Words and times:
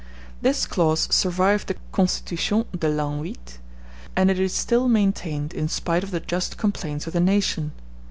This 0.41 0.65
clause 0.65 1.07
survived 1.11 1.67
the 1.67 1.75
"Constitution 1.91 2.65
de 2.75 2.89
l'An 2.89 3.21
VIII," 3.21 3.37
and 4.15 4.31
it 4.31 4.39
is 4.39 4.51
still 4.51 4.87
maintained 4.89 5.53
in 5.53 5.67
spite 5.69 6.01
of 6.03 6.09
the 6.09 6.19
just 6.19 6.57
complaints 6.57 7.05
of 7.05 7.13
the 7.13 7.19
nation. 7.19 7.71